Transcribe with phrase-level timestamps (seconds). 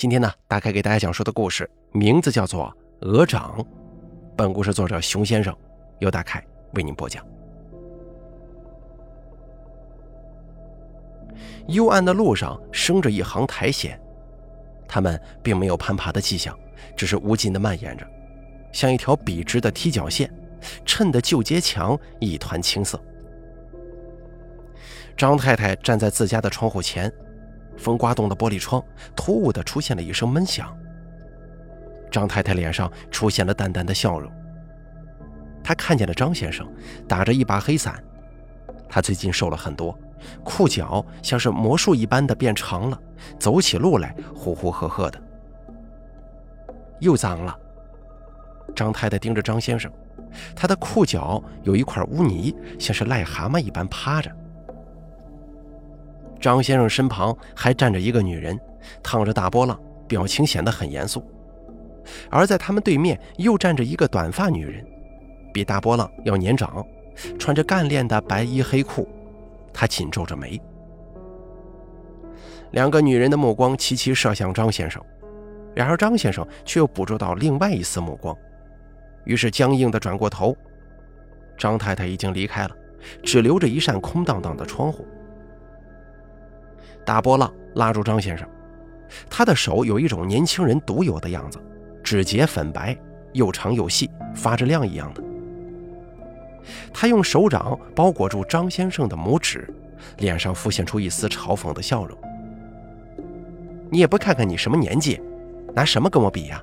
[0.00, 2.74] 今天呢，大概给大家讲述的故事名字叫做
[3.06, 3.54] 《鹅掌》。
[4.34, 5.54] 本故事作者熊先生
[5.98, 6.42] 由大凯
[6.72, 7.22] 为您播讲。
[11.68, 14.00] 幽暗的路上生着一行苔藓，
[14.88, 16.58] 它们并没有攀爬的迹象，
[16.96, 18.06] 只是无尽的蔓延着，
[18.72, 20.32] 像一条笔直的踢脚线，
[20.86, 22.98] 衬得旧街墙一团青色。
[25.14, 27.12] 张太太站在自家的窗户前。
[27.76, 28.82] 风刮动的玻璃窗，
[29.14, 30.76] 突兀地出现了一声闷响。
[32.10, 34.30] 张太太脸上出现了淡淡的笑容。
[35.62, 36.66] 她看见了张先生，
[37.06, 38.02] 打着一把黑伞。
[38.88, 39.96] 他最近瘦了很多，
[40.42, 43.00] 裤脚像是魔术一般的变长了，
[43.38, 45.22] 走起路来呼呼喝喝的。
[46.98, 47.56] 又脏了。
[48.74, 49.90] 张太太盯着张先生，
[50.56, 54.30] 他的裤脚有一块污泥，像是癞蛤蟆一般趴着。
[56.40, 58.58] 张先生身旁还站着一个女人，
[59.02, 61.22] 烫着大波浪，表情显得很严肃。
[62.30, 64.84] 而在他们对面又站着一个短发女人，
[65.52, 66.84] 比大波浪要年长，
[67.38, 69.06] 穿着干练的白衣黑裤，
[69.72, 70.60] 她紧皱着眉。
[72.70, 75.04] 两个女人的目光齐齐射向张先生，
[75.74, 78.34] 然而张先生却又捕捉到另外一丝目光，
[79.24, 80.56] 于是僵硬地转过头。
[81.58, 82.70] 张太太已经离开了，
[83.22, 85.04] 只留着一扇空荡荡的窗户。
[87.04, 88.48] 大波浪拉住张先生，
[89.28, 91.58] 他的手有一种年轻人独有的样子，
[92.02, 92.96] 指节粉白，
[93.32, 95.22] 又长又细，发着亮一样的。
[96.92, 99.68] 他用手掌包裹住张先生的拇指，
[100.18, 102.16] 脸上浮现出一丝嘲讽的笑容。
[103.90, 105.20] 你也不看看你什么年纪，
[105.74, 106.62] 拿什么跟我比呀？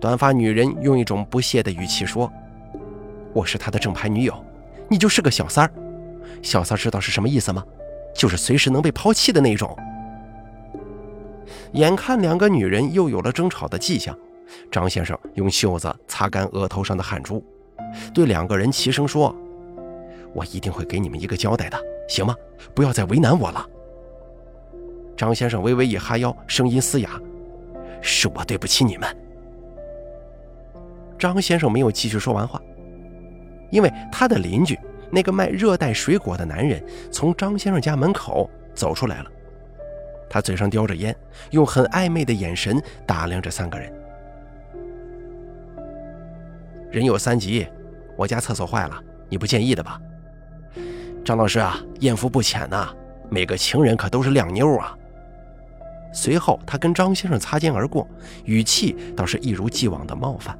[0.00, 2.32] 短发女人用一种不屑的语气说
[3.32, 4.44] ：“我是他的正牌女友，
[4.88, 5.70] 你就是个小三儿。
[6.42, 7.64] 小三知道是什么意思吗？”
[8.16, 9.76] 就是随时能被抛弃的那种。
[11.72, 14.16] 眼看两个女人又有了争吵的迹象，
[14.70, 17.44] 张先生用袖子擦干额头上的汗珠，
[18.14, 19.34] 对两个人齐声说
[20.32, 22.34] ：“我一定会给你们一个交代的，行吗？
[22.74, 23.66] 不要再为难我了。”
[25.16, 27.20] 张先生微微一哈腰，声音嘶哑
[28.00, 29.08] ：“是我对不起你们。”
[31.18, 32.60] 张先生没有继续说完话，
[33.70, 34.78] 因为他的邻居。
[35.10, 39.30] 那个卖热带水果的男人从张先生家门口走出来了，
[40.28, 41.14] 他嘴上叼着烟，
[41.50, 43.92] 用很暧昧的眼神打量着三个人。
[46.90, 47.66] 人有三急，
[48.16, 50.00] 我家厕所坏了，你不介意的吧？
[51.24, 52.88] 张老师啊，艳福不浅呐，
[53.28, 54.96] 每个情人可都是靓妞啊。
[56.12, 58.08] 随后，他跟张先生擦肩而过，
[58.44, 60.56] 语气倒是一如既往的冒犯。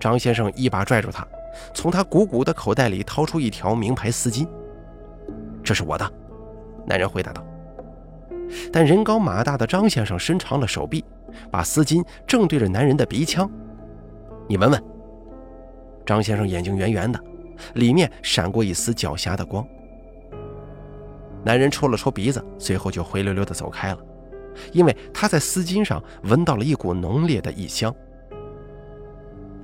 [0.00, 1.26] 张先生一把拽住他。
[1.74, 4.46] 从他鼓鼓的口袋里掏出一条名牌丝巾，
[5.62, 6.12] 这是我的。
[6.86, 7.44] 男人回答道。
[8.72, 11.04] 但人高马大的张先生伸长了手臂，
[11.50, 13.48] 把丝巾正对着男人的鼻腔。
[14.48, 14.82] 你闻闻。
[16.04, 17.20] 张先生眼睛圆圆的，
[17.74, 19.64] 里面闪过一丝狡黠的光。
[21.44, 23.98] 男人戳了戳鼻子，随后就灰溜溜地走开了，
[24.72, 27.94] 因为他在丝巾上闻到了一股浓烈的异香。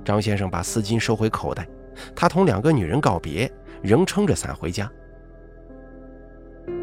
[0.05, 1.67] 张先生把丝巾收回口袋。
[2.15, 4.91] 他同两个女人告别，仍撑着伞回家。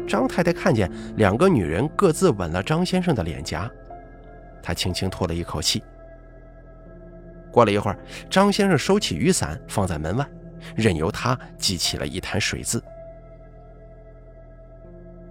[0.07, 3.69] 张太太看见两个女人各自吻了张先生的脸颊，
[4.61, 5.83] 她轻轻吐了一口气。
[7.51, 7.97] 过了一会儿，
[8.29, 10.27] 张先生收起雨伞放在门外，
[10.75, 12.83] 任由他记起了一滩水渍。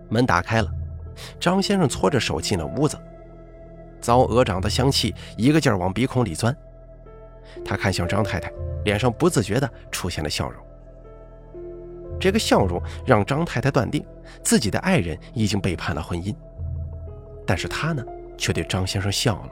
[0.08, 0.70] 门打开了，
[1.38, 2.96] 张先生搓着手进了屋子，
[4.00, 6.56] 糟鹅掌的香气一个劲儿往鼻孔里钻。
[7.64, 8.50] 他看向张太太。
[8.84, 10.62] 脸上不自觉地出现了笑容，
[12.20, 14.04] 这个笑容让张太太断定
[14.42, 16.34] 自己的爱人已经背叛了婚姻，
[17.46, 18.04] 但是她呢，
[18.36, 19.50] 却对张先生笑了。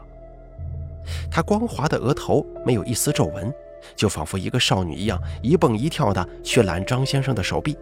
[1.31, 3.53] 她光滑的额头没有一丝皱纹，
[3.97, 7.76] 就仿佛一个少女一样，一蹦一跳的去揽张先生的手臂。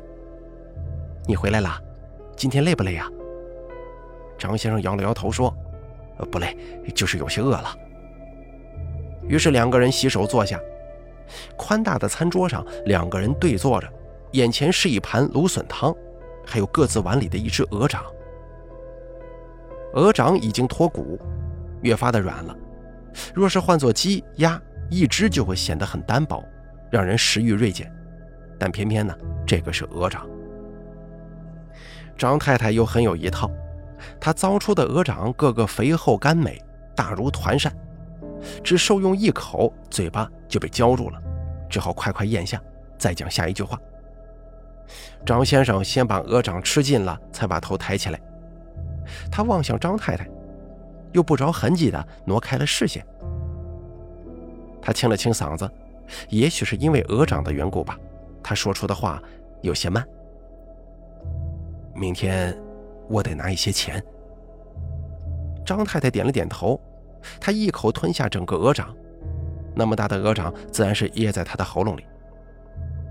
[1.26, 1.78] 你回来了，
[2.34, 3.06] 今天累不累呀？
[4.38, 5.54] 张先生摇了摇头说
[6.16, 6.56] ：“呃，不累，
[6.94, 7.76] 就是有些饿了。”
[9.28, 10.58] 于是两个人洗手坐下。
[11.56, 13.88] 宽大的餐桌上，两个人对坐着，
[14.32, 15.94] 眼前是一盘芦笋汤，
[16.46, 18.04] 还有各自碗里的一只鹅掌。
[19.94, 21.18] 鹅掌已经脱骨，
[21.82, 22.56] 越发的软了。
[23.34, 26.44] 若是换做鸡鸭，一只就会显得很单薄，
[26.90, 27.92] 让人食欲锐减。
[28.58, 29.12] 但偏偏呢，
[29.46, 30.28] 这个是鹅掌。
[32.16, 33.50] 张太太又很有一套，
[34.20, 36.62] 她糟出的鹅掌个个肥厚甘美，
[36.94, 37.74] 大如团扇。
[38.62, 41.22] 只受用一口，嘴巴就被浇住了，
[41.70, 42.60] 只好快快咽下，
[42.98, 43.80] 再讲下一句话。
[45.24, 48.20] 张先生先把鹅掌吃尽了，才把头抬起来。
[49.30, 50.28] 他望向张太太，
[51.12, 53.06] 又不着痕迹地挪开了视线。
[54.82, 55.70] 他清了清嗓子，
[56.28, 57.96] 也许是因为鹅掌的缘故吧，
[58.42, 59.22] 他说出的话
[59.62, 60.04] 有些慢。
[61.94, 62.56] 明天
[63.08, 64.02] 我得拿一些钱。
[65.64, 66.80] 张太太点了点头，
[67.38, 68.92] 她一口吞下整个鹅掌，
[69.74, 72.04] 那么大的鹅掌自然是噎在他的喉咙里。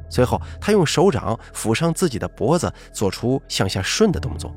[0.09, 4.55] 随后，他用手掌抚上自己的脖子，做出向下顺的动作，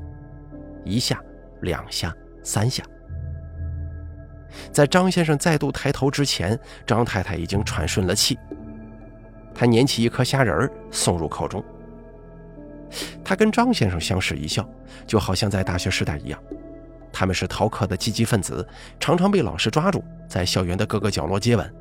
[0.83, 1.21] 一下、
[1.61, 2.83] 两下、三下。
[4.71, 8.37] 在张先生再度抬头之前，张太太已经喘顺了气。
[9.53, 11.63] 她捻起一颗虾仁儿送入口中。
[13.23, 14.67] 她跟张先生相视一笑，
[15.05, 16.39] 就好像在大学时代一样。
[17.11, 18.67] 他们是逃课的积极分子，
[18.99, 21.73] 常常被老师抓住，在校园的各个角落接吻。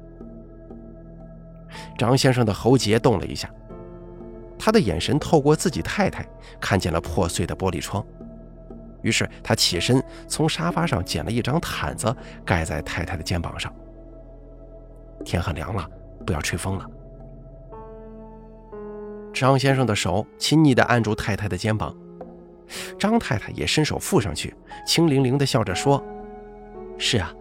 [1.96, 3.48] 张先生的喉结动了一下，
[4.58, 6.26] 他的眼神透过自己太太
[6.60, 8.04] 看见了破碎的玻璃窗。
[9.02, 12.14] 于是他起身，从沙发上捡了一张毯子
[12.44, 13.72] 盖在太太的肩膀上。
[15.24, 15.88] 天很凉了，
[16.24, 16.86] 不要吹风了。
[19.32, 21.92] 张先生的手亲昵地按住太太的肩膀，
[22.98, 24.54] 张太太也伸手附上去，
[24.86, 26.00] 轻灵灵地笑着说
[26.96, 27.34] ：“是啊，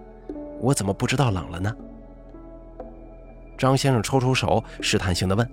[0.59, 1.75] 我怎么不知道冷了呢？”
[3.61, 5.47] 张先生抽抽手，试探性地问：“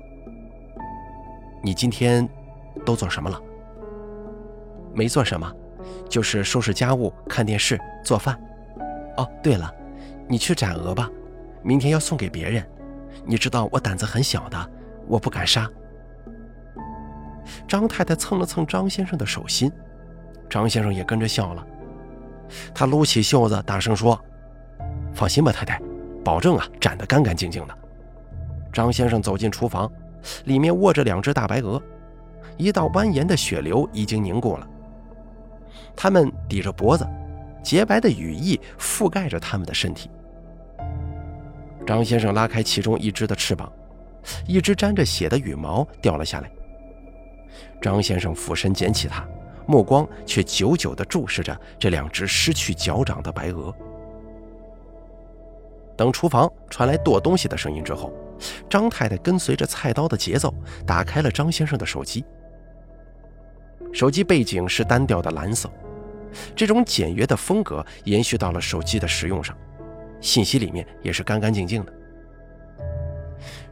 [1.62, 2.26] 你今天
[2.82, 3.38] 都做什么了
[4.96, 5.52] ？”“没做什么。”
[6.08, 8.34] 就是收拾家务、看电视、做饭。
[9.18, 9.70] 哦，对了，
[10.26, 11.10] 你去斩鹅吧，
[11.62, 12.66] 明天要送给别人。
[13.26, 14.70] 你知道我胆子很小的，
[15.06, 15.70] 我不敢杀。
[17.68, 19.70] 张太太蹭了蹭张先生的手心，
[20.48, 21.66] 张先生也跟着笑了。
[22.74, 24.18] 他撸起袖子，大声说
[25.12, 25.78] ：“放心吧，太太，
[26.24, 27.78] 保证啊，斩得干干净净的。”
[28.72, 29.90] 张先生走进厨房，
[30.44, 31.82] 里面卧着两只大白鹅，
[32.56, 34.68] 一道蜿蜒的血流已经凝固了。
[35.96, 37.06] 他们抵着脖子，
[37.62, 40.10] 洁白的羽翼覆盖着他们的身体。
[41.86, 43.72] 张先生拉开其中一只的翅膀，
[44.46, 46.50] 一只沾着血的羽毛掉了下来。
[47.80, 49.26] 张先生俯身捡起它，
[49.66, 53.74] 目光却久久地注视着这两只失去脚掌的白鹅。
[55.96, 58.12] 等厨房传来剁东西的声音之后，
[58.68, 60.54] 张太太跟随着菜刀的节奏
[60.86, 62.24] 打开了张先生的手机。
[63.92, 65.70] 手机背景是单调的蓝色。
[66.54, 69.56] 这种简约的风格延续到了手机的使用上，
[70.20, 71.92] 信息里面也是干干净净的。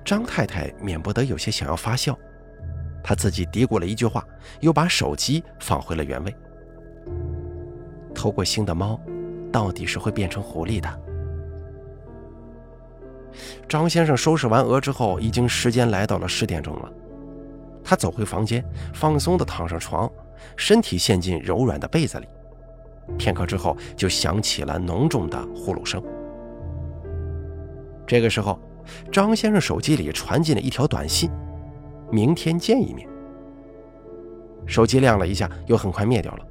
[0.04, 2.18] 张太太免不得有些想要发笑，
[3.04, 4.24] 她自己嘀咕了一句话，
[4.60, 6.34] 又把手机放回了原位。
[8.14, 8.98] 偷过腥的猫，
[9.52, 10.88] 到底是会变成狐狸的。
[13.68, 16.92] 张先生收拾完鹅之后，已经时间来到了十点钟了。
[17.84, 20.10] 他走回房间，放松地躺上床，
[20.56, 22.26] 身体陷进柔软的被子里。
[23.16, 26.02] 片刻之后，就响起了浓重的呼噜声。
[28.06, 28.58] 这个时候，
[29.12, 31.30] 张先生手机里传进了一条短信
[32.10, 33.08] ：“明天见一面。”
[34.66, 36.46] 手机亮了一下，又很快灭掉了。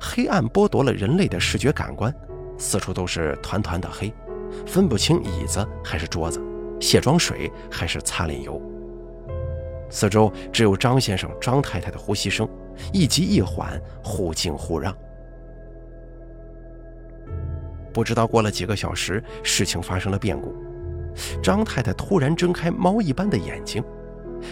[0.00, 2.14] 黑暗剥夺了人类的视觉感官，
[2.56, 4.12] 四处都是团团的黑，
[4.66, 6.42] 分不清椅子还是桌子，
[6.80, 8.60] 卸妆水还是擦脸油。
[9.88, 12.48] 四周只有张先生、张太太的呼吸声，
[12.92, 14.94] 一急一缓，忽静忽让。
[17.92, 20.54] 不知道过了几个小时，事情发生了变故。
[21.42, 23.82] 张太太突然睁开猫一般的眼睛，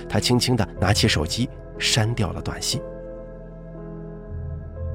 [0.09, 2.81] 她轻轻地拿起手机，删掉了短信。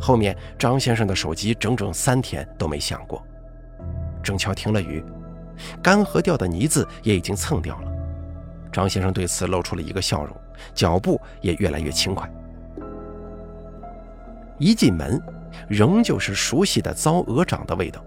[0.01, 3.21] 后面张先生的手机整整三天都没响过。
[4.29, 5.03] 正巧停了雨，
[5.81, 7.91] 干涸掉的泥渍也已经蹭掉了。
[8.71, 10.37] 张先生对此露出了一个笑容，
[10.75, 12.31] 脚步也越来越轻快。
[14.59, 15.19] 一进门，
[15.67, 18.05] 仍旧是熟悉的糟鹅掌的味道。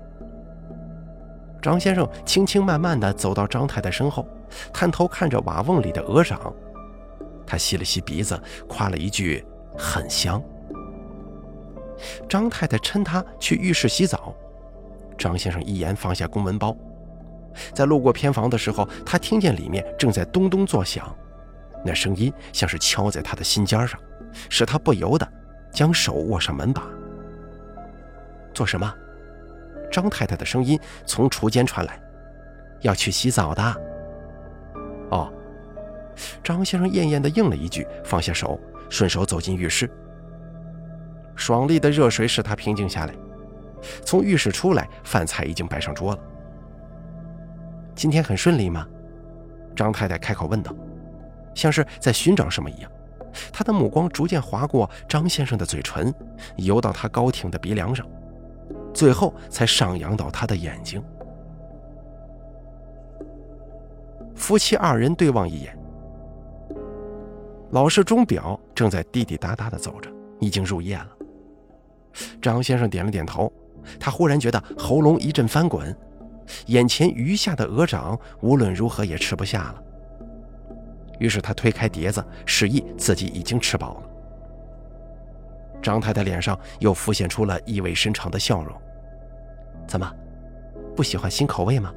[1.60, 4.24] 张先生轻轻慢慢地走到张太太身后，
[4.72, 6.54] 探头看着瓦瓮里的鹅掌，
[7.44, 9.44] 他吸了吸鼻子，夸了一句
[9.76, 10.40] ：“很香。”
[12.30, 14.32] 张太太趁他去浴室洗澡，
[15.16, 16.76] 张先生一言放下公文包，
[17.74, 21.14] 在路过偏房的时候，他听见里面正在咚咚作响，
[21.84, 23.98] 那声音像是敲在他的心尖上，
[24.48, 25.26] 使他不由得
[25.70, 26.82] 将手握上门把。
[28.54, 28.92] 做什么？
[29.90, 32.00] 张太太的声音从厨间传来
[32.80, 33.62] ：“要去洗澡的。”
[35.10, 35.30] 哦，
[36.42, 39.90] 张先生艳艳的应了一句，放下手，顺手走进浴室。
[41.36, 43.14] 爽利的热水使他平静下来。
[44.04, 46.18] 从浴室出来，饭菜已经摆上桌了。
[47.94, 48.86] 今天很顺利吗？
[49.74, 50.74] 张太太开口问道，
[51.54, 52.90] 像是在寻找什么一样。
[53.50, 56.12] 他的目光逐渐划过张先生的嘴唇，
[56.56, 58.06] 游到他高挺的鼻梁上，
[58.92, 61.02] 最后才上扬到他的眼睛。
[64.34, 65.78] 夫妻二人对望一眼，
[67.70, 70.10] 老式钟表正在滴滴答答的走着，
[70.40, 71.08] 已经入夜了。
[72.42, 73.50] 张先生点了点头，
[73.98, 75.96] 他忽然觉得喉咙一阵翻滚，
[76.66, 79.82] 眼前余下的鹅掌无论如何也吃不下了。
[81.18, 84.02] 于是他推开碟子，示意自己已经吃饱了。
[85.80, 88.74] 张太太脸上又浮现出了意味深长的笑容。
[89.86, 90.10] 怎么，
[90.96, 91.92] 不喜欢新口味吗？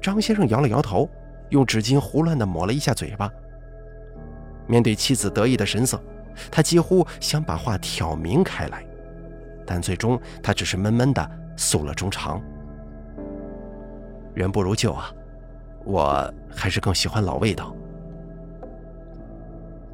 [0.00, 1.08] 张先生摇了摇头，
[1.50, 3.30] 用纸巾胡乱地抹了一下嘴巴。
[4.66, 6.02] 面对妻子得意的神色，
[6.50, 8.84] 他几乎想把话挑明开来，
[9.66, 12.42] 但最终他只是闷闷地诉了衷肠。
[14.34, 15.10] 人不如旧啊。
[15.86, 17.76] 我还是更喜欢老味道。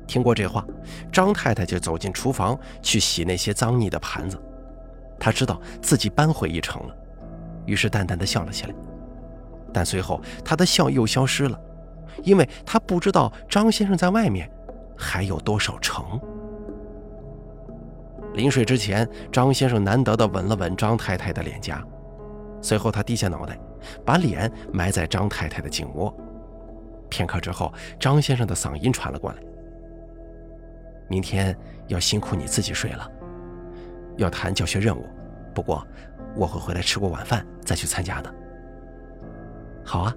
[0.06, 0.64] 听过这话，
[1.10, 4.40] 张太太就走进厨房去洗那些脏腻的盘子。
[5.18, 6.96] 她知道自己扳回一城了，
[7.66, 8.74] 于是淡淡的笑了起来。
[9.72, 11.60] 但随后她的笑又消失了，
[12.22, 14.48] 因为她不知道张先生在外面
[14.96, 16.20] 还有多少城。
[18.34, 21.82] 临睡之前，张先生难得的吻了吻张太太的脸颊，
[22.62, 23.58] 随后他低下脑袋。
[24.04, 26.14] 把脸埋在张太太的颈窝。
[27.08, 29.38] 片刻之后，张先生的嗓音传了过来
[31.08, 31.56] ：“明天
[31.88, 33.10] 要辛苦你自己睡了，
[34.18, 35.06] 要谈教学任务。
[35.54, 35.82] 不过
[36.36, 38.30] 我会回来吃过晚饭再去参加的。
[39.82, 40.14] ”“好啊。”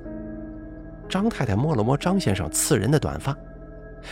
[1.07, 3.33] 张太太摸了摸张先生刺人的短发，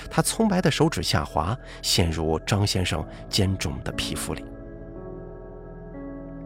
[0.09, 4.45] 她葱白的手指下滑，陷入张先生坚重的皮肤里。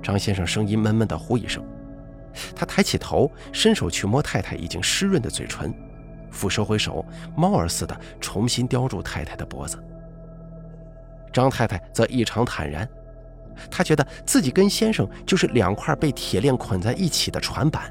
[0.02, 1.64] 张先生声音闷闷的呼一声。
[2.54, 5.74] 他抬起头，伸手去摸太太已经湿润的嘴唇，
[6.30, 9.82] 复收回手，猫儿似的重新叼住太太的脖子。
[11.32, 12.86] 张太太则异常坦然，
[13.72, 17.90] 她觉得自己跟先生就是两块被铁链捆在一起的船板，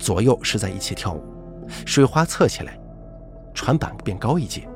[0.00, 1.22] 左右是在一起跳舞，
[1.86, 2.76] 水花侧起来，
[3.54, 4.68] 船板变高一截，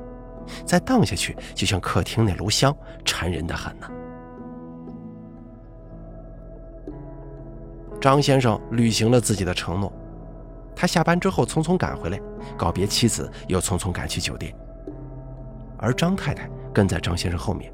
[0.65, 3.87] 再荡下去，就像客厅那炉香，馋人的很呢。
[8.01, 9.91] 张先生履行了自己的承诺，
[10.73, 12.19] 他下班之后匆匆赶回来，
[12.57, 14.55] 告别妻子，又匆匆赶去酒店。
[15.77, 17.71] 而张太太跟在张先生后面，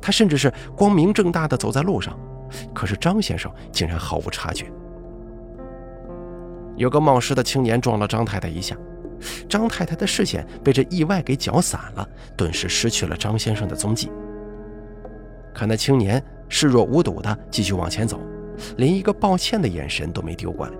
[0.00, 2.16] 她甚至是光明正大的走在路上，
[2.72, 4.70] 可是张先生竟然毫无察觉。
[6.76, 8.76] 有个冒失的青年撞了张太太一下，
[9.48, 14.10] 张太太的视线被这意外给搅散了，顿时失去了张先生的踪迹。
[15.54, 18.20] 看那青年视若无睹的继续往前走。
[18.78, 20.72] 连一个抱歉的眼神都没丢过来。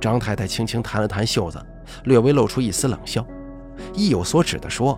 [0.00, 1.60] 张太太轻轻弹了弹袖子，
[2.04, 3.26] 略微露出一丝冷笑，
[3.92, 4.96] 意有所指地说：“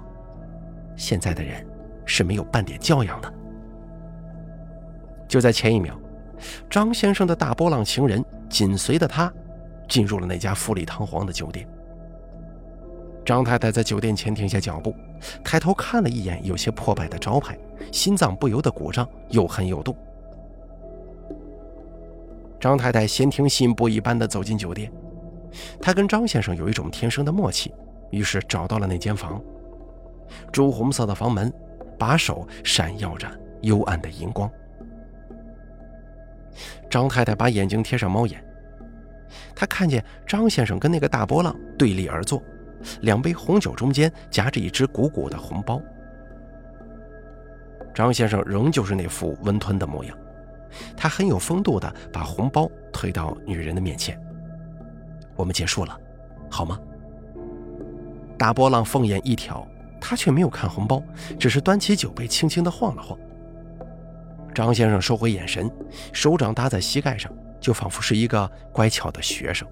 [0.94, 1.66] 现在的人
[2.04, 3.32] 是没有半点教养的。”
[5.26, 5.98] 就在前一秒，
[6.68, 9.32] 张先生的大波浪情人紧随着他
[9.88, 11.66] 进入了那家富丽堂皇的酒店。
[13.24, 14.94] 张太太在酒店前停下脚步，
[15.44, 17.56] 抬头看了一眼有些破败的招牌，
[17.92, 19.94] 心脏不由得鼓胀，又恨又妒。
[22.60, 24.90] 张太太先听信步一般的走进酒店，
[25.80, 27.72] 她跟张先生有一种天生的默契，
[28.10, 29.40] 于是找到了那间房。
[30.50, 31.52] 朱红色的房门，
[31.98, 33.28] 把手闪耀着
[33.60, 34.50] 幽暗的荧光。
[36.90, 38.44] 张太太把眼睛贴上猫眼，
[39.54, 42.42] 她看见张先生跟那个大波浪对立而坐，
[43.02, 45.80] 两杯红酒中间夹着一只鼓鼓的红包。
[47.94, 50.16] 张先生仍旧是那副温吞的模样。
[50.96, 54.18] 他很有风度地把红包推到女人的面前。
[55.36, 55.98] 我们结束了，
[56.50, 56.80] 好吗？
[58.38, 59.66] 大波浪凤眼一挑，
[60.00, 61.02] 他却没有看红包，
[61.38, 63.18] 只是端起酒杯轻轻地晃了晃。
[64.54, 65.70] 张先生收回眼神，
[66.12, 69.68] 手掌搭在膝盖上，就仿佛是一个乖巧的学生。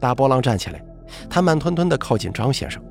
[0.00, 0.84] 大波浪站起来，
[1.28, 2.82] 他慢吞吞地靠近张先生，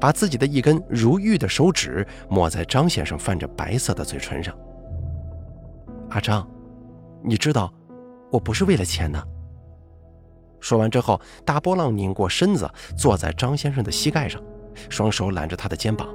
[0.00, 4.54] 把自己的一根如玉的手指抹在张先生泛着白色的嘴唇上。
[6.10, 6.48] 阿张，
[7.22, 7.72] 你知道，
[8.30, 9.22] 我不是为了钱的。
[10.60, 14.42] 说完之后，大波浪拧过身子，坐在张先生的膝盖上，
[14.88, 16.08] 双手揽着他的肩膀。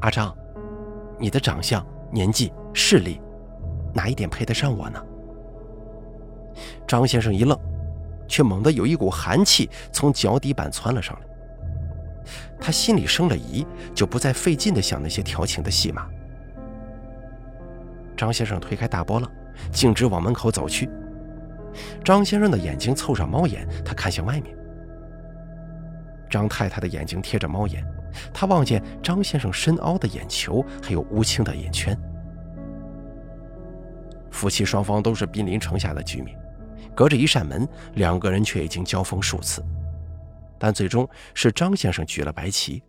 [0.00, 0.34] 阿张，
[1.18, 3.20] 你的长相、年纪、势力，
[3.92, 5.04] 哪一点配得上我呢？
[6.86, 7.56] 张先生一愣，
[8.28, 11.26] 却猛地有一股寒气从脚底板窜了上来。
[12.60, 16.06] 他心里生了疑，就不再费劲地想那些调情的戏码。
[18.16, 19.30] 张先生推开大波浪，
[19.72, 20.90] 径直往门口走去。
[22.04, 24.56] 张先生的眼睛凑上猫眼，他看向外面。
[26.28, 27.82] 张太太的眼睛贴着猫眼，
[28.34, 31.96] 她望见张先生深凹的眼球，还有乌青的眼圈。
[34.30, 36.36] 夫妻双方都是濒临城下的居民，
[36.98, 37.64] 隔着一扇门，
[37.94, 39.64] 两个人却已经交锋数次。
[40.58, 42.82] 但最终是张先生举了白旗。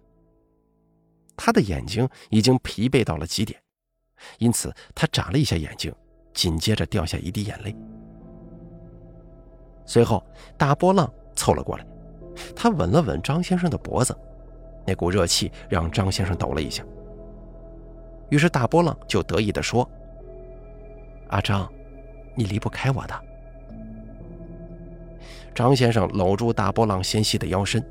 [1.37, 3.61] 他的眼睛已经疲惫到了极点，
[4.39, 5.93] 因此他眨了一下眼睛，
[6.33, 7.75] 紧接着掉下一滴眼泪。
[9.85, 10.25] 随后，
[10.57, 11.85] 大波浪凑了过来，
[12.55, 14.17] 他吻了吻张先生的脖子，
[14.87, 16.83] 那股热气让张先生抖了一下。
[18.29, 19.87] 于是大波浪就得意地说
[21.29, 21.71] ：“阿张，
[22.33, 23.25] 你离不开我的。”
[25.53, 27.83] 张先生搂住大波浪纤细的腰身，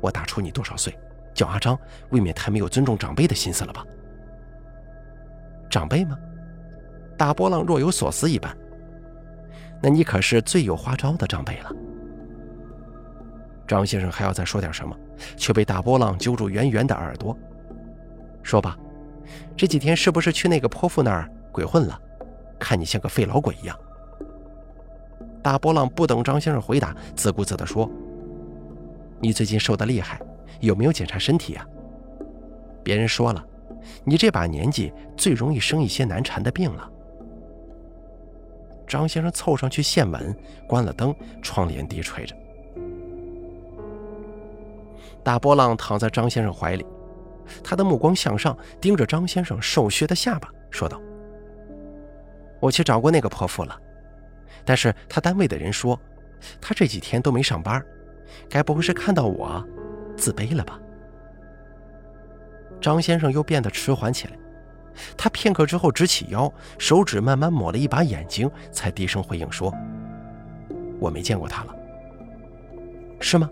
[0.00, 0.96] 我大出你多少岁，
[1.34, 1.78] 叫阿张，
[2.10, 3.84] 未免太没有尊重长辈的心思了吧？
[5.68, 6.16] 长辈吗？
[7.16, 8.56] 大波浪若有所思一般。
[9.82, 11.70] 那你可是最有花招的长辈了。
[13.66, 14.96] 张先生还要再说点什么，
[15.36, 17.36] 却被大波浪揪住圆圆的耳朵，
[18.42, 18.78] 说吧，
[19.56, 22.00] 这几天是不是去那个泼妇那儿鬼混了？
[22.58, 23.76] 看你像个废老鬼一样。
[25.42, 27.90] 大波浪不等张先生回答，自顾自地说
[29.20, 30.20] ：“你最近瘦得厉害，
[30.60, 31.66] 有没有检查身体啊？
[32.84, 33.44] 别人说了，
[34.04, 36.88] 你这把年纪最容易生一些难缠的病了。”
[38.86, 40.36] 张先生凑上去献吻，
[40.68, 42.36] 关了灯，窗帘低垂着。
[45.24, 46.86] 大波浪躺在张先生怀里，
[47.64, 51.00] 他的目光向上，盯着张先生瘦削的下巴，说道
[52.60, 53.76] ：“我去找过那个泼妇了。”
[54.64, 55.98] 但是他单位的人说，
[56.60, 57.84] 他这几天都没上班，
[58.48, 59.64] 该不会是看到我
[60.16, 60.78] 自卑了吧？
[62.80, 64.36] 张先生又变得迟缓起来，
[65.16, 69.72] 他片刻之后直起腰，手指慢慢抹了一把眼睛，才低声回应说
[70.98, 71.74] ：“我没见过他了。”
[73.20, 73.48] 是吗？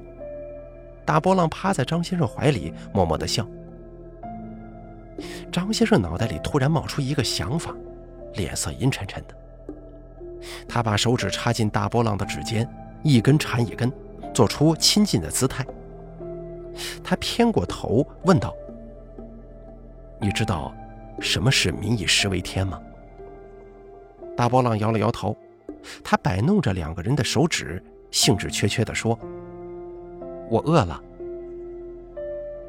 [1.04, 3.46] 大波浪趴在张先生怀里，默默的笑。
[5.52, 7.74] 张先生脑袋里突然冒出一个想法，
[8.34, 9.34] 脸色阴沉沉的。
[10.68, 12.68] 他把手指插进大波浪的指尖，
[13.02, 13.92] 一根缠一根，
[14.32, 15.64] 做出亲近的姿态。
[17.02, 18.54] 他偏过头问道
[20.20, 20.72] ：“你知道
[21.20, 22.80] 什么是民以食为天吗？”
[24.36, 25.36] 大波浪摇了摇头，
[26.02, 29.18] 他摆弄着两个人的手指，兴致缺缺地说
[30.48, 31.02] ：“我饿了。”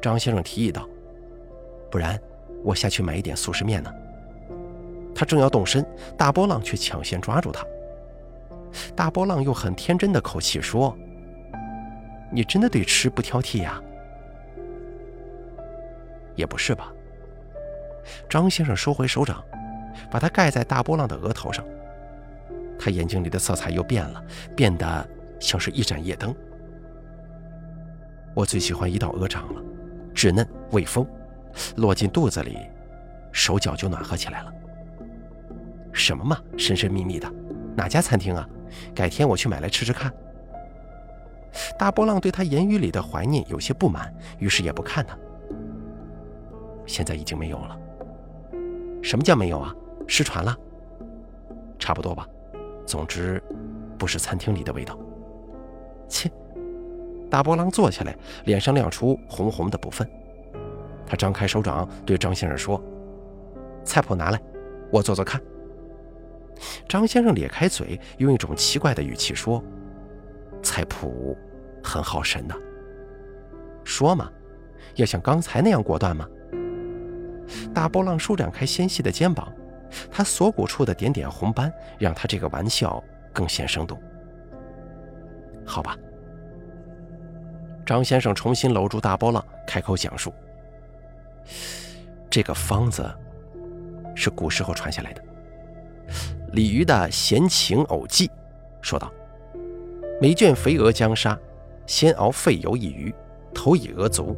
[0.02, 0.86] 张先生提议道
[1.90, 2.20] ：“不然，
[2.62, 3.90] 我下去买一点速食面呢。”
[5.14, 5.84] 他正要动身，
[6.16, 7.64] 大波浪却抢先抓住他。
[8.96, 10.96] 大波浪用很天真的口气说
[12.32, 13.80] ：“你真的对吃不挑剔呀？”
[16.34, 16.90] 也不是吧。
[18.28, 19.44] 张先生收回手掌，
[20.10, 21.64] 把它盖在大波浪的额头上。
[22.78, 24.24] 他眼睛里的色彩又变了，
[24.56, 26.34] 变得像是一盏夜灯。
[28.34, 29.62] 我最喜欢一道鹅掌了，
[30.14, 31.06] 稚嫩微丰，
[31.76, 32.58] 落进肚子里，
[33.30, 34.52] 手脚就暖和起来了。
[35.92, 37.30] 什么嘛，神神秘秘的，
[37.76, 38.48] 哪家餐厅啊？
[38.94, 40.12] 改天我去买来吃吃看。
[41.78, 45.16] 大波浪对他言语里的怀念有些不满，于是也不看他。
[46.86, 47.78] 现在已经没有了。
[49.02, 49.74] 什么叫没有啊？
[50.06, 50.56] 失传了？
[51.78, 52.26] 差不多吧。
[52.86, 53.42] 总之，
[53.98, 54.98] 不是餐厅里的味道。
[56.08, 56.30] 切！
[57.30, 60.08] 大波浪坐下来，脸上亮出红红的不忿。
[61.06, 62.82] 他张开手掌对张先生说
[63.84, 64.40] ：“菜谱拿来，
[64.90, 65.40] 我做做看。”
[66.88, 69.62] 张先生咧开嘴，用一种奇怪的语气说
[70.62, 71.36] ：“菜谱
[71.82, 72.54] 很好神的。”
[73.84, 74.30] 说嘛，
[74.94, 76.28] 要像刚才那样果断吗？
[77.74, 79.52] 大波浪舒展开纤细的肩膀，
[80.10, 84.00] 他锁骨处的点点红斑让他这个玩笑更显生动。
[85.66, 85.96] 好吧。
[87.84, 90.32] 张先生重新搂住大波浪，开口讲述
[92.30, 93.04] ：“这个方子
[94.14, 95.22] 是古时候传下来的。”
[96.52, 98.30] 鲤鱼的闲情偶记，
[98.82, 99.10] 说道
[100.20, 101.38] ：“每卷肥鹅将杀，
[101.86, 103.14] 先熬沸油一鱼，
[103.54, 104.36] 投以鹅足，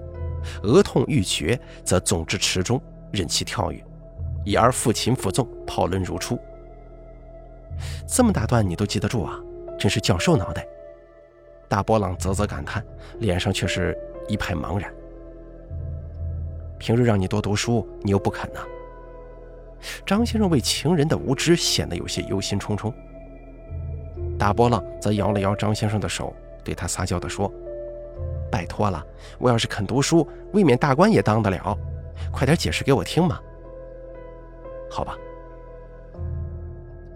[0.63, 3.85] 鹅痛欲绝，则总至池中，任其跳跃，
[4.45, 6.39] 已而复琴复纵，泡轮如初。”
[8.07, 9.37] 这么大段你都记得住啊，
[9.77, 10.65] 真是教授脑袋。
[11.69, 12.85] 大波浪啧啧感叹，
[13.19, 13.99] 脸上却是
[14.29, 14.95] 一派茫然。
[16.79, 18.61] 平日让你多读书，你又不肯呢。
[20.07, 22.93] 张先生为情人的无知显得有些忧心忡忡。
[24.39, 27.53] 大波浪则摇了摇张先生的手，对他撒娇地说
[28.51, 29.05] ：“拜托了，
[29.39, 31.77] 我要是肯读书，未免大官也当得了。
[32.33, 33.41] 快点解释给我听嘛。”
[34.91, 35.17] 好吧。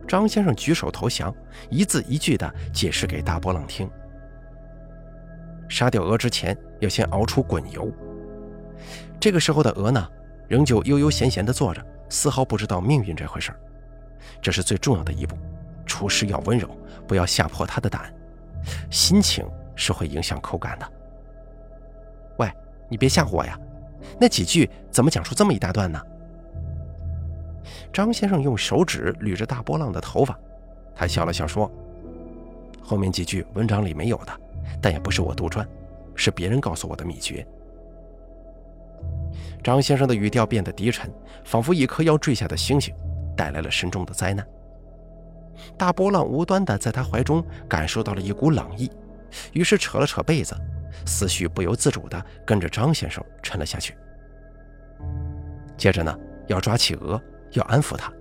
[0.06, 1.34] 张先生举手投降，
[1.70, 3.90] 一字一句地解释给大波浪听。
[5.68, 7.92] 杀掉鹅之前，要先熬出滚油。
[9.20, 10.08] 这个时候的鹅呢，
[10.48, 13.60] 仍旧悠悠闲闲地坐着，丝毫不知道命运这回事儿。
[14.40, 15.36] 这是最重要的一步，
[15.86, 16.68] 厨师要温柔，
[17.06, 18.12] 不要吓破他的胆。
[18.90, 20.92] 心情是会影响口感的。
[22.38, 22.50] 喂，
[22.88, 23.58] 你别吓唬我呀！
[24.18, 26.00] 那几句怎么讲出这么一大段呢？
[27.92, 30.38] 张先生用手指捋着大波浪的头发，
[30.94, 31.70] 他笑了笑说
[32.82, 34.32] ：“后面几句文章里没有的，
[34.80, 35.66] 但也不是我杜撰，
[36.14, 37.46] 是别人告诉我的秘诀。”
[39.62, 41.12] 张先生的语调变得低沉，
[41.44, 42.94] 仿佛一颗要坠下的星星，
[43.36, 44.46] 带来了深重的灾难。
[45.76, 48.90] 大波浪无端的在他怀中感受到了一股冷意，
[49.52, 50.56] 于是扯了扯被子，
[51.04, 53.96] 思绪不由自主的跟着张先生沉了下去。
[55.76, 57.20] 接着呢，要抓企鹅，
[57.52, 58.12] 要安抚它，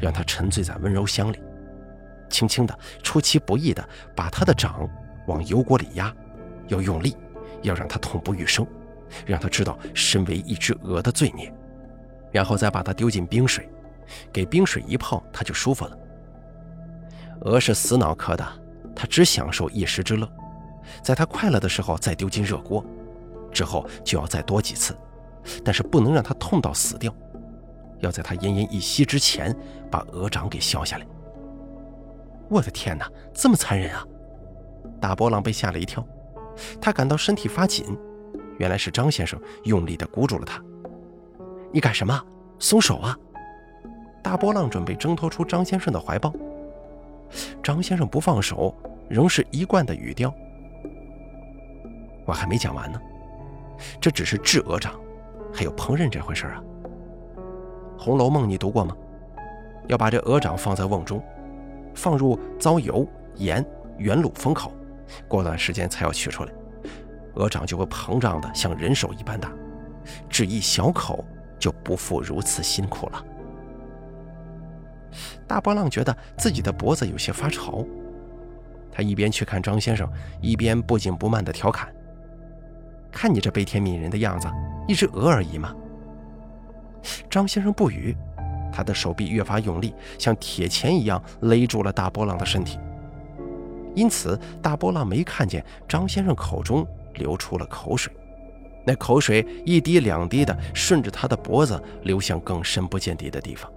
[0.00, 1.38] 让它沉醉在温柔乡里，
[2.30, 4.88] 轻轻的、出其不意的把它的掌
[5.26, 6.14] 往油锅里压，
[6.68, 7.14] 要用力，
[7.62, 8.66] 要让它痛不欲生。
[9.24, 11.52] 让他知道身为一只鹅的罪孽，
[12.32, 13.68] 然后再把它丢进冰水，
[14.32, 15.98] 给冰水一泡，它就舒服了。
[17.42, 18.46] 鹅是死脑壳的，
[18.94, 20.28] 它只享受一时之乐，
[21.02, 22.84] 在它快乐的时候再丢进热锅，
[23.52, 24.96] 之后就要再多几次，
[25.64, 27.14] 但是不能让它痛到死掉，
[28.00, 29.54] 要在它奄奄一息之前
[29.90, 31.06] 把鹅掌给削下来。
[32.48, 34.04] 我的天哪，这么残忍啊！
[35.00, 36.06] 大波浪被吓了一跳，
[36.80, 37.84] 他感到身体发紧。
[38.58, 40.62] 原来是张先生用力地箍住了他。
[41.72, 42.20] 你干什么？
[42.58, 43.16] 松手啊！
[44.22, 46.32] 大波浪准备挣脱出张先生的怀抱。
[47.62, 48.74] 张先生不放手，
[49.08, 50.32] 仍是一贯的语调。
[52.24, 53.00] 我还没讲完呢，
[54.00, 54.98] 这只是制鹅掌，
[55.52, 56.62] 还有烹饪这回事啊。
[58.00, 58.96] 《红楼梦》你读过吗？
[59.86, 61.22] 要把这鹅掌放在瓮中，
[61.94, 63.64] 放入糟油、盐、
[63.98, 64.72] 原卤封口，
[65.28, 66.52] 过段时间才要取出来。
[67.36, 69.50] 鹅掌就会膨胀的像人手一般大，
[70.28, 71.24] 只一小口
[71.58, 73.24] 就不负如此辛苦了。
[75.46, 77.84] 大波浪觉得自己的脖子有些发潮，
[78.90, 81.88] 他一边去看张先生，一边不紧不慢地调侃
[83.12, 84.48] ：“看你这悲天悯人的样子，
[84.88, 85.74] 一只鹅而已嘛。”
[87.30, 88.16] 张先生不语，
[88.72, 92.78] 他的手臂越发用力，像铁钳一样勒住了大波浪的身体。
[93.94, 96.86] 因此，大波浪没看见张先生口中。
[97.16, 98.12] 流出了口水，
[98.84, 103.70] 那口水一滴两滴的顺着他的脖子流向更深不见底的地方。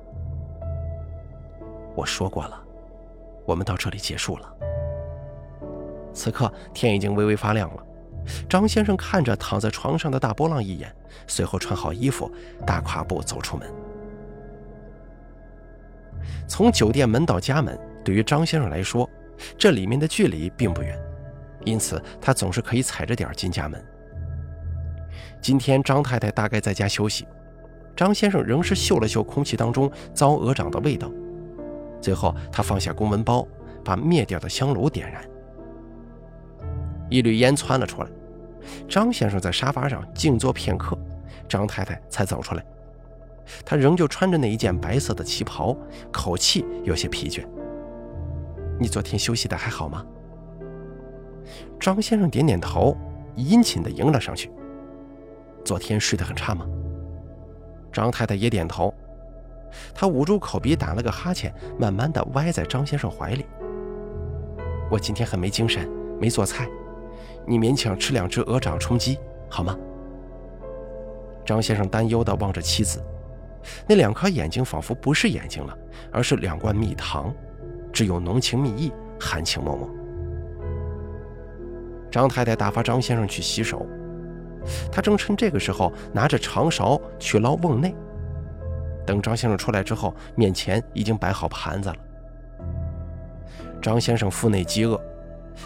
[1.96, 2.62] 我说过了，
[3.46, 4.54] 我们到这里结束了。
[6.14, 7.84] 此刻天已经微微发亮了，
[8.48, 10.94] 张先生看着躺在床上的大波浪一眼，
[11.28, 12.32] 随后穿好衣服，
[12.66, 13.70] 大跨步走出门。
[16.48, 19.10] 从酒店门到家门，对于张先生来说，
[19.58, 21.00] 这里面的距离并不远。
[21.66, 23.84] 因此，他总是可以踩着点进家门。
[25.42, 27.28] 今天，张太太大概在家休息，
[27.96, 31.12] 张先生仍是嗅了嗅空气当中糟鹅掌的味道。
[32.02, 33.48] 最后，他放下公文包，
[33.84, 35.24] 把灭掉的香炉点燃，
[37.10, 38.10] 一缕烟窜了出来。
[38.88, 40.98] 张先生在沙发上静坐片刻，
[41.48, 42.64] 张太太才走出来。
[43.66, 45.76] 她仍旧穿着那一件白色的旗袍，
[46.12, 47.46] 口气有些疲倦。
[48.80, 50.06] 你昨天休息的还好吗？
[51.80, 52.96] 张先生点点头，
[53.36, 54.52] 殷勤地迎了上去。
[55.64, 56.66] 昨天睡得很差吗？
[57.92, 58.94] 张太太也点头。
[59.94, 63.46] 她捂住口鼻，打了个哈欠，慢慢地歪在张先生怀里。
[64.92, 65.90] 我今天很没精神，
[66.20, 66.68] 没做菜，
[67.48, 69.18] 你勉强吃两只鹅掌充饥
[69.50, 69.78] 好吗？
[71.46, 73.02] 张先生担忧地望着妻子，
[73.88, 75.78] 那两颗眼睛仿佛不是眼睛了，
[76.12, 77.34] 而是两罐蜜糖，
[77.94, 79.99] 只有浓情蜜意，含情脉脉。
[82.12, 83.86] 张太太打发张先生去洗手，
[84.92, 87.94] 她正趁这个时候拿着长勺去捞瓮内。
[89.06, 91.96] 等张先生出来之后，面前已经摆好盘子了。
[93.82, 95.00] 张先生腹内饥饿，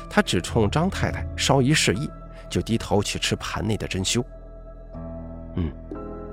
[0.10, 2.10] 他只冲张太太稍一示意，
[2.50, 4.24] 就低头去吃盘内的珍馐。
[5.56, 5.72] 嗯，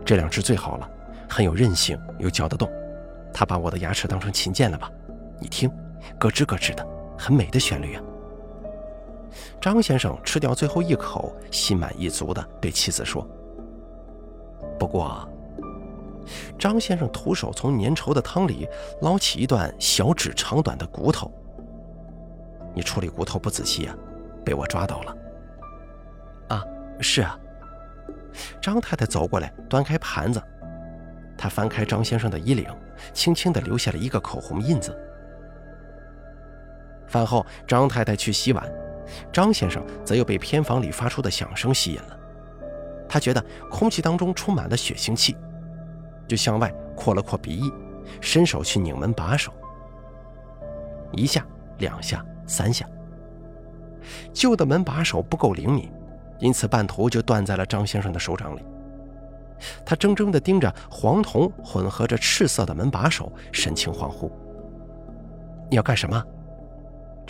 [0.05, 0.89] 这两只最好了，
[1.29, 2.71] 很有韧性，又嚼得动。
[3.33, 4.91] 他把我的牙齿当成琴键了吧？
[5.41, 5.71] 你听，
[6.19, 6.87] 咯吱咯吱的，
[7.19, 8.03] 很美的旋律啊。
[9.61, 13.27] 张先生吃掉最后一口，心满意足地对妻子说
[14.81, 15.29] ：“不过，
[16.59, 18.67] 张先生徒手从粘稠的汤里
[19.03, 21.31] 捞起一段小指长短的骨头。
[22.75, 23.95] 你处理骨头不仔细呀，
[24.43, 25.17] 被我抓到了。
[26.49, 26.65] ”“啊，
[27.01, 27.39] 是啊。”
[28.63, 30.43] 张太太走过来，端开盘子，
[31.37, 32.67] 她翻开张先生的衣领，
[33.13, 34.97] 轻轻地留下了一个口红印子。
[37.07, 38.73] 饭后，张太太去洗碗。
[39.33, 42.19] 张先生则又被偏房里发出的响声吸引了，
[43.09, 45.37] 他觉得空气当中充满了血腥气，
[46.29, 47.73] 就向外扩了扩鼻翼，
[48.21, 49.53] 伸手去拧门把手。
[51.13, 51.45] 一下，
[51.79, 52.87] 两下，三下，
[54.33, 55.91] 旧的门把手不够灵敏，
[56.39, 58.65] 因此半途就断在了张先生的手掌里。
[59.85, 64.31] 他怔怔地盯着黄铜混合着赤色的门把手，神情恍惚。
[65.69, 66.25] 你要干什么？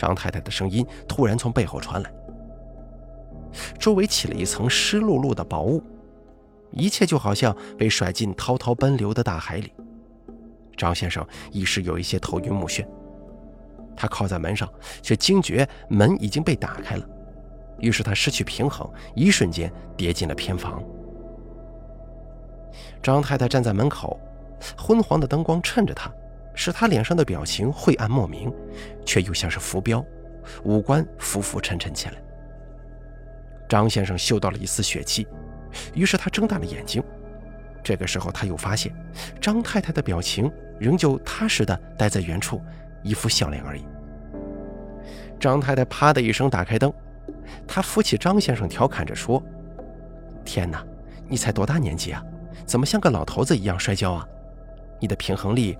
[0.00, 2.10] 张太太的声音突然从背后传来。
[3.78, 5.82] 周围起了一层湿漉漉的薄雾，
[6.70, 9.70] 一切就好像被甩进滔滔奔流的大海里。
[10.74, 12.86] 张先生一时有一些头晕目眩，
[13.94, 14.66] 他靠在门上，
[15.02, 17.06] 却惊觉门已经被打开了，
[17.78, 20.82] 于是他失去平衡，一瞬间跌进了偏房。
[23.02, 24.18] 张太太站在门口，
[24.78, 26.10] 昏黄的灯光衬着她，
[26.54, 28.52] 使他脸上的表情晦暗莫名，
[29.04, 30.04] 却又像是浮标，
[30.64, 32.14] 五官浮浮沉沉起来。
[33.68, 35.26] 张先生嗅到了一丝血气，
[35.94, 37.02] 于是他睁大了眼睛。
[37.82, 38.92] 这个时候，他又发现
[39.40, 42.60] 张太太的表情仍旧踏实地待在原处，
[43.02, 43.84] 一副笑脸而已。
[45.38, 46.92] 张太太啪的一声打开灯，
[47.66, 49.42] 她扶起张先生，调侃着说
[50.44, 50.84] ：“天哪，
[51.26, 52.22] 你才多大年纪啊？
[52.66, 54.28] 怎么像个老头子一样摔跤啊？
[54.98, 55.78] 你的平衡力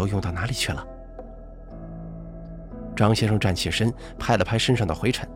[0.00, 0.86] 都用到哪里去了？”
[2.96, 5.28] 张先生站起身，拍了拍身上的灰尘。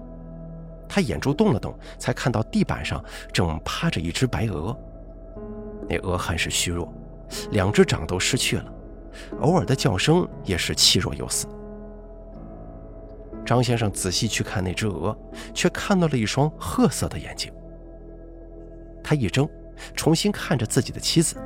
[0.88, 4.76] 他眼珠动了动，才看到地板上正趴着一只白鹅。
[5.88, 6.92] 那鹅很是虚弱，
[7.50, 8.72] 两只掌都失去了，
[9.40, 11.46] 偶尔的叫声也是气若游丝。
[13.44, 15.16] 张先生仔细去看那只鹅，
[15.52, 17.52] 却看到了一双褐色的眼睛。
[19.02, 19.48] 他一怔，
[19.94, 21.36] 重新看着自己的妻子。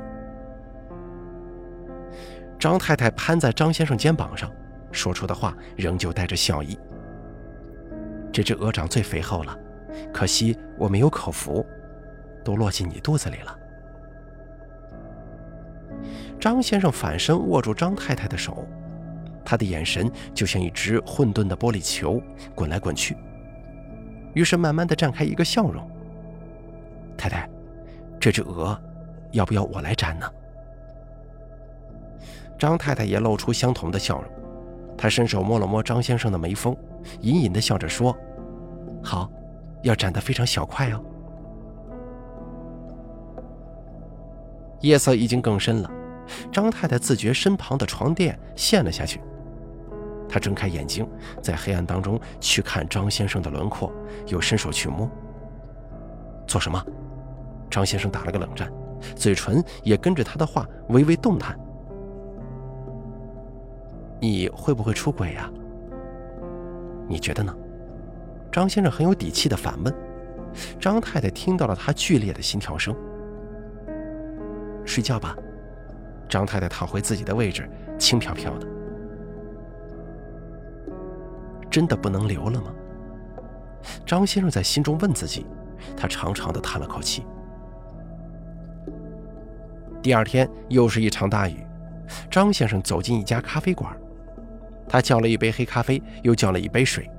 [2.59, 4.51] 张太太攀在张先生肩膀上，
[4.91, 6.77] 说出的话仍旧带着笑意。
[8.33, 9.57] 这只鹅掌最肥厚了，
[10.13, 11.65] 可惜我没有口福，
[12.43, 13.57] 都落进你肚子里了。
[16.37, 18.67] 张先生反身握住张太太的手，
[19.43, 22.21] 他的眼神就像一只混沌的玻璃球，
[22.53, 23.15] 滚来滚去。
[24.33, 25.89] 于是慢慢的绽开一个笑容。
[27.17, 27.49] 太太，
[28.19, 28.79] 这只鹅，
[29.31, 30.29] 要不要我来斩呢？
[32.59, 34.29] 张太太也露出相同的笑容。
[34.97, 36.75] 她伸手摸了摸张先生的眉峰，
[37.21, 38.15] 隐隐的笑着说
[39.01, 39.31] ：“好，
[39.81, 41.01] 要斩得非常小块哦。”
[44.81, 45.89] 夜色已经更深了，
[46.51, 49.21] 张太太自觉身旁的床垫陷了下去。
[50.27, 51.07] 她睁开眼睛，
[51.41, 53.91] 在黑暗当中去看张先生的轮廓，
[54.27, 55.09] 又伸手去摸。
[56.45, 56.85] 做什么？
[57.69, 58.71] 张先生打了个冷战，
[59.15, 61.57] 嘴唇也跟着他的话微微动弹。
[64.19, 65.49] 你会不会出轨呀？
[67.07, 67.55] 你觉得呢？
[68.51, 69.93] 张先生很有底气的反问。
[70.79, 72.95] 张太太听到了他剧烈的心跳声。
[74.85, 75.35] 睡觉吧。
[76.27, 78.67] 张太太躺回自己的位置，轻飘飘的。
[81.69, 82.73] 真的不能留了吗？
[84.05, 85.45] 张先生在心中问自己。
[85.95, 87.23] 他长长的叹了口气。
[90.01, 91.65] 第二天又是一场大雨。
[92.29, 93.95] 张先生走进一家咖啡馆。
[94.89, 97.09] 他叫了一杯黑咖啡，又叫了一杯水。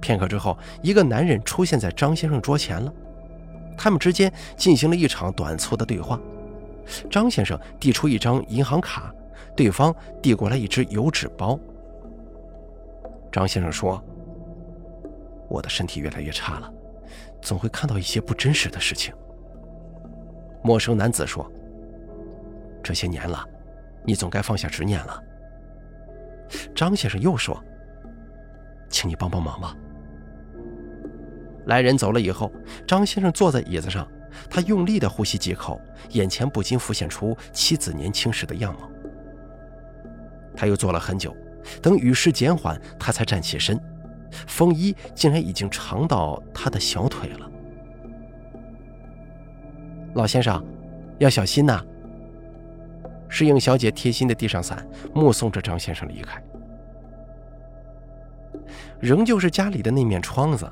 [0.00, 2.92] 片刻之后，一个男人出现在张先生桌前了。
[3.76, 6.18] 他们之间进行了一场短促的对话。
[7.10, 9.12] 张先生递出一张银行卡，
[9.54, 11.58] 对方递过来一只油纸包。
[13.30, 14.02] 张先生说
[15.50, 16.72] ：“我的身体越来越差了，
[17.42, 19.12] 总会看到一些不真实的事情。”
[20.62, 21.50] 陌生男子说
[22.82, 23.44] ：“这些年了，
[24.04, 25.22] 你总该放下执念了。”
[26.74, 27.62] 张先生又说
[28.88, 29.76] ：“请你帮帮忙吧。”
[31.66, 32.52] 来人走了以后，
[32.86, 34.06] 张先生坐在椅子上，
[34.48, 35.80] 他用力的呼吸几口，
[36.10, 38.88] 眼前不禁浮现出妻子年轻时的样貌。
[40.54, 41.36] 他又坐了很久，
[41.82, 43.78] 等雨势减缓，他才站起身，
[44.46, 47.50] 风衣竟然已经长到他的小腿了。
[50.14, 50.64] 老先生，
[51.18, 51.84] 要小心呐！
[53.28, 56.42] 侍应小姐贴心的递上伞，目送着张先生离开。
[59.00, 60.64] 仍旧是家里的那面窗子，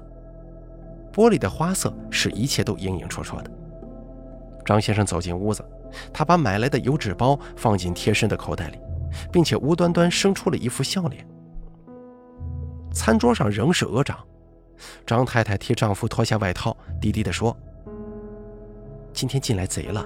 [1.12, 3.50] 玻璃的花色使一切都影影绰绰的。
[4.64, 5.62] 张先生走进屋子，
[6.12, 8.78] 他把买来的油纸包放进贴身的口袋里，
[9.30, 11.26] 并且无端端生出了一副笑脸。
[12.92, 14.18] 餐桌上仍是鹅掌，
[15.04, 17.54] 张太太替丈夫脱下外套，低低地说
[19.12, 20.04] ：“今天进来贼了，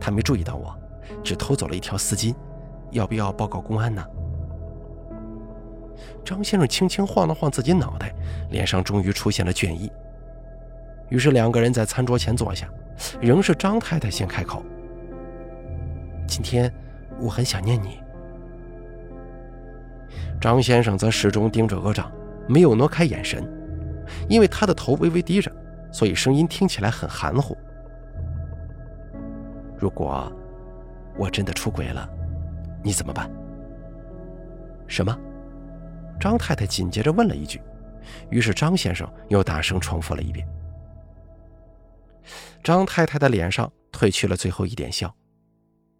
[0.00, 0.74] 他没注意到我。”
[1.22, 2.34] 只偷走了一条丝巾，
[2.90, 4.04] 要不要报告公安呢？
[6.24, 8.14] 张先生轻轻晃了晃自己脑袋，
[8.50, 9.90] 脸上终于出现了倦意。
[11.08, 12.68] 于是两个人在餐桌前坐下，
[13.20, 14.62] 仍是张太太先开口
[16.26, 16.72] ：“今天
[17.20, 18.00] 我很想念你。”
[20.40, 22.10] 张先生则始终盯着鹅掌，
[22.48, 23.46] 没有挪开眼神，
[24.28, 25.52] 因为他的头微微低着，
[25.92, 27.56] 所以声音听起来很含糊。
[29.76, 30.32] 如果
[31.16, 32.08] 我真的出轨了，
[32.82, 33.30] 你怎么办？
[34.86, 35.16] 什么？
[36.20, 37.60] 张太太紧接着问了一句，
[38.30, 40.46] 于是张先生又大声重复了一遍。
[42.62, 45.12] 张太太的脸上褪去了最后一点笑，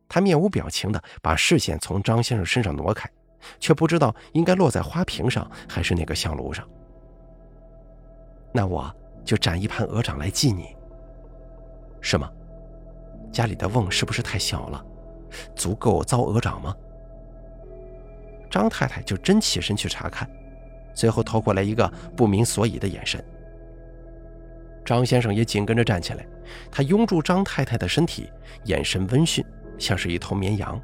[0.08, 3.10] 她面无表情的把视线从张先生身上挪开，
[3.58, 6.64] 却不知道应该落在花瓶上还是那个香炉上。
[8.52, 8.94] 那我
[9.24, 10.76] 就斩一盘鹅掌来祭你。
[12.00, 12.30] 什么？
[13.32, 14.84] 家里的瓮是不是太小了？
[15.54, 16.76] 足够遭鹅掌吗？
[18.50, 20.28] 张太太就真起身去查看，
[20.94, 23.22] 随后投过来一个不明所以的眼神。
[24.84, 26.26] 张先生也紧跟着站起来，
[26.70, 28.30] 他拥住张太太的身体，
[28.64, 29.44] 眼神温驯，
[29.78, 30.78] 像是一头绵羊。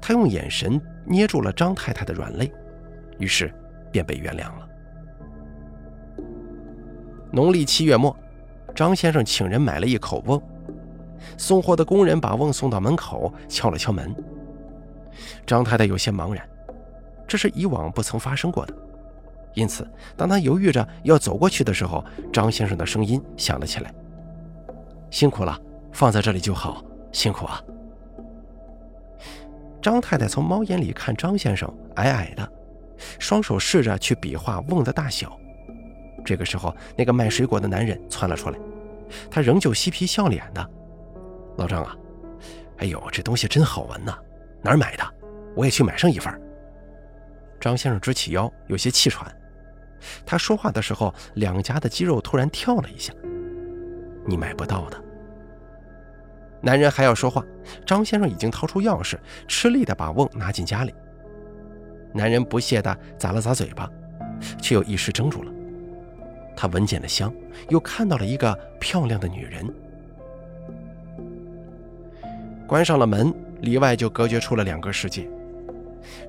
[0.00, 2.52] 他用眼神捏住了张太太的软肋，
[3.18, 3.50] 于是
[3.90, 4.68] 便被原谅了。
[7.32, 8.14] 农历七月末，
[8.74, 10.42] 张先生请人买了一口瓮，
[11.36, 14.14] 送货的工人把瓮送到门口，敲了敲门。
[15.46, 16.48] 张太太有些茫然，
[17.26, 18.74] 这是以往不曾发生过的。
[19.54, 23.92] 因此，当他犹豫着要走过去的时候，张先生的声音响了起来
[25.10, 25.58] ：“辛苦了，
[25.92, 27.60] 放在这里就好，辛苦啊。”
[29.82, 32.52] 张太太从猫眼里看张先生，矮矮的，
[33.18, 35.36] 双手试着去比划瓮的大小。
[36.24, 38.58] 这个时候，那个卖水果的男人窜了出来，
[39.30, 40.70] 他仍旧嬉皮笑脸的
[41.56, 41.96] ：“老张啊，
[42.78, 44.16] 哎呦，这东西真好闻呐，
[44.62, 45.04] 哪儿买的？
[45.54, 46.32] 我也去买上一份。”
[47.60, 49.30] 张先生直起腰，有些气喘。
[50.24, 53.12] 他说话的时候，两颊的肌肉突然跳了一下。
[54.26, 55.02] 你买不到的。
[56.62, 57.44] 男人还要说话，
[57.84, 60.94] 张先生已经掏出钥匙，吃力的把瓮拿进家里。
[62.14, 63.90] 男人不屑的咂了咂嘴巴，
[64.60, 65.52] 却又一时怔住了。
[66.56, 67.32] 他闻见了香，
[67.68, 69.66] 又看到了一个漂亮的女人。
[72.70, 75.28] 关上了门，里外就隔绝出了两个世界。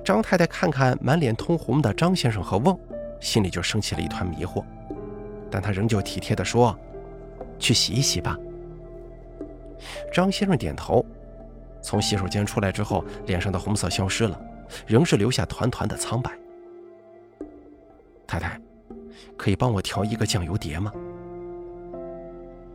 [0.04, 2.76] 张太太看看满脸通红的张先生和瓮。
[3.20, 4.64] 心里就升起了一团迷惑，
[5.48, 6.76] 但他仍旧体贴地说
[7.60, 8.36] ：“去洗一洗吧。”
[10.12, 11.06] 张先生点头，
[11.80, 14.36] 从洗手间出来之后，脸上的红色消失了，
[14.84, 16.32] 仍是留下团团的苍白。
[18.26, 18.60] 太太，
[19.36, 20.92] 可以帮我调一个酱油碟吗？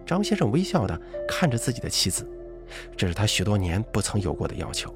[0.06, 2.26] 张先生微笑地看着自己的妻子，
[2.96, 4.94] 这是他许多年不曾有过的要求。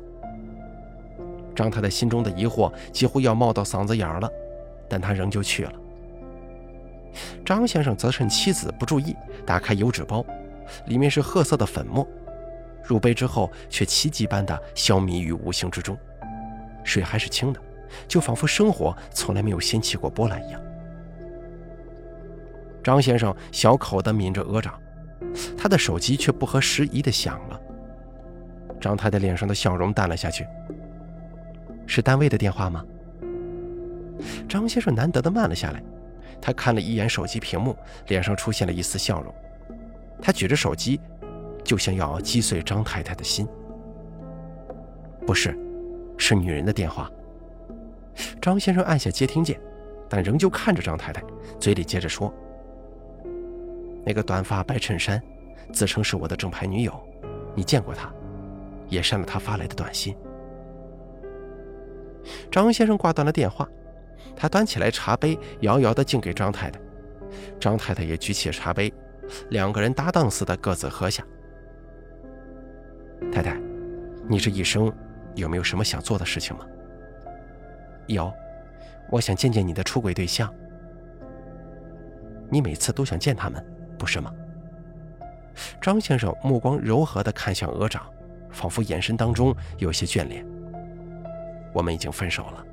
[1.56, 4.30] 张太太心中的疑惑几乎要冒到嗓子眼儿了。
[4.94, 5.72] 但他仍旧去了。
[7.46, 10.22] 张先生则趁妻子不注意，打开油纸包，
[10.88, 12.06] 里面是褐色的粉末。
[12.84, 15.98] 入杯之后，却奇迹般的消弭于无形之中，
[16.84, 17.62] 水还是清的，
[18.06, 20.62] 就仿佛生活从来没有掀起过波澜一样。
[22.84, 24.78] 张先生小口的抿着鹅掌，
[25.58, 27.61] 他的手机却不合时宜的响了。
[28.82, 30.46] 张太太脸上的笑容淡了下去。
[31.86, 32.84] 是单位的电话吗？
[34.50, 35.82] 张先生难得的慢了下来，
[36.42, 37.76] 他看了一眼手机屏幕，
[38.08, 39.34] 脸上出现了一丝笑容。
[40.22, 41.00] 他举着手机，
[41.64, 43.48] 就像要击碎张太太的心。
[45.26, 45.58] 不是，
[46.18, 47.10] 是女人的电话。
[48.42, 49.60] 张先生按下接听键，
[50.10, 51.24] 但仍旧看着张太太，
[51.60, 52.34] 嘴里接着说
[54.06, 55.22] ：“那个短发白衬衫，
[55.74, 56.94] 自称是我的正牌女友，
[57.56, 58.14] 你见过她，
[58.92, 60.16] 也删了他发来的短信。”
[62.52, 63.68] 张先生挂断了电话。
[64.36, 66.80] 他端起来茶杯，遥遥地敬给张太太。
[67.60, 68.94] 张太太也举起茶杯，
[69.50, 71.24] 两个人搭档似的各自喝下。
[73.32, 73.60] 太太，
[74.28, 74.92] 你这一生
[75.36, 76.66] 有没有什么想做的事情吗？
[78.08, 78.32] 有，
[79.10, 80.54] 我想见见你的出轨对象。
[82.50, 83.64] 你每次都想见他们，
[83.98, 84.34] 不是吗？
[85.82, 88.04] 张先生目光柔和地看向鹅掌，
[88.52, 90.46] 仿佛眼神当中有些眷恋。
[91.74, 92.66] 我们已经分手了。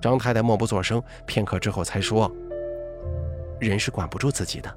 [0.00, 2.30] 张太太默不作声，片刻之后才说
[3.60, 4.74] ：“人是管不住自己的。”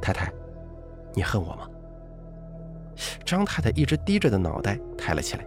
[0.00, 0.32] 太太，
[1.14, 1.68] 你恨我吗？
[3.24, 5.44] 张太太一直低着的脑袋抬了起来，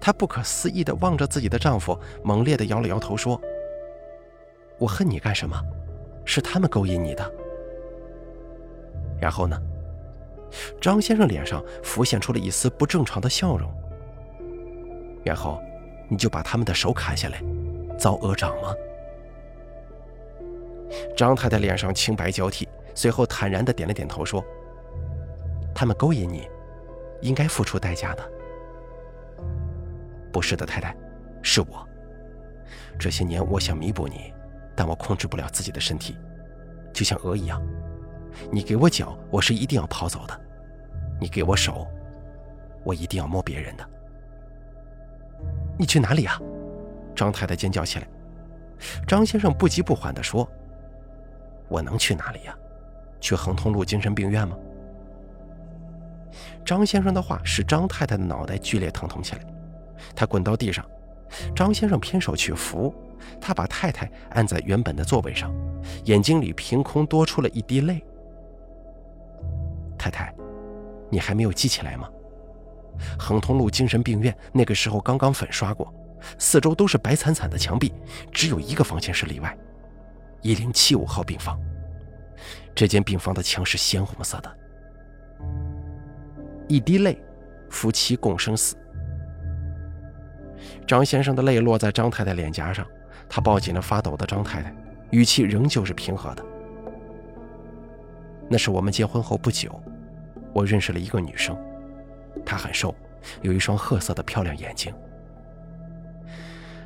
[0.00, 3.40] 她不可思议地望着自己的丈夫，猛烈地摇了摇头说
[4.78, 5.60] ：“我恨你干什么？
[6.24, 7.32] 是他们勾引你的。”
[9.18, 9.60] 然后呢？
[10.80, 13.70] 张先生脸上浮现出了一丝不正常的笑容。
[15.24, 15.60] 然后。
[16.10, 17.38] 你就把他们的手砍下来，
[17.98, 18.72] 遭鹅掌吗？
[21.14, 24.42] 张太太脸上青白交替，随后坦然地点了点头，说
[25.76, 26.48] ：“他们勾引你，
[27.20, 28.26] 应该付出代价的。
[30.32, 30.96] ”“不是的，太太，
[31.42, 31.86] 是我。
[32.98, 34.32] 这些年我想弥补你，
[34.74, 36.16] 但我控制不了自己的身体，
[36.90, 37.62] 就像鹅一样。
[38.50, 40.34] 你给我脚，我是一定要跑走的；
[41.20, 41.86] 你给我手，
[42.84, 43.88] 我一定要摸别人的。
[45.78, 46.40] ”“你去哪里啊？”
[47.14, 48.08] 张太太尖叫起来。
[49.06, 50.48] 张先生不急不缓地说。
[51.68, 52.56] 我能去哪里呀？
[53.20, 54.56] 去恒通路精神病院吗？
[56.64, 59.40] 张先生的话使张太太的脑袋剧烈疼痛起来，
[60.14, 60.84] 她滚到地上。
[61.54, 62.94] 张先生偏手去扶，
[63.38, 65.54] 他把太太按在原本的座位上，
[66.04, 68.02] 眼睛里凭空多出了一滴泪。
[69.98, 70.32] 太太，
[71.10, 72.08] 你还没有记起来吗？
[73.18, 75.92] 恒通路精神病院那个时候刚刚粉刷过，
[76.38, 77.92] 四周都是白惨惨的墙壁，
[78.32, 79.56] 只有一个房间是例外。
[80.42, 81.58] 一零七五号病房，
[82.74, 84.58] 这间病房的墙是鲜红色的。
[86.68, 87.20] 一滴泪，
[87.70, 88.76] 夫妻共生死。
[90.86, 92.86] 张先生的泪落在张太太脸颊上，
[93.28, 94.74] 他抱紧了发抖的张太太，
[95.10, 96.44] 语气仍旧是平和的。
[98.48, 99.80] 那是我们结婚后不久，
[100.52, 101.56] 我认识了一个女生，
[102.44, 102.94] 她很瘦，
[103.42, 104.92] 有一双褐色的漂亮眼睛。